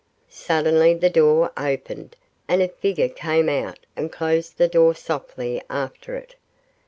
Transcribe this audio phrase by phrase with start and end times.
[0.31, 2.15] Suddenly the door opened,
[2.47, 6.33] and a figure came out and closed the door softly after it.